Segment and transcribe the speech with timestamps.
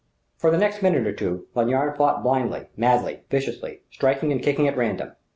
[0.35, 4.75] For the next minute or two, Lanyard fought blindly, madly, viciously, striking and kicking at
[4.75, 5.11] random.